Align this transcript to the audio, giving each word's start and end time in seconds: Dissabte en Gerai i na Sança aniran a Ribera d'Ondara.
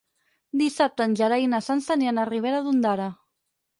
Dissabte 0.61 1.05
en 1.09 1.13
Gerai 1.19 1.45
i 1.47 1.49
na 1.51 1.59
Sança 1.67 1.93
aniran 1.99 2.23
a 2.23 2.27
Ribera 2.33 2.63
d'Ondara. 2.69 3.07